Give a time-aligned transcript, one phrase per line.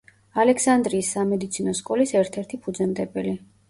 [0.43, 3.41] ალექსანდრიის სამედიცინო სკოლის ერთ-ერთი ფუძემდებელი.